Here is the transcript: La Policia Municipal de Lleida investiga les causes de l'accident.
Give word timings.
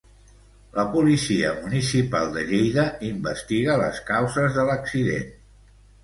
La 0.75 0.83
Policia 0.93 1.49
Municipal 1.65 2.31
de 2.37 2.45
Lleida 2.51 2.85
investiga 3.09 3.75
les 3.83 3.99
causes 4.07 4.57
de 4.61 4.65
l'accident. 4.71 5.29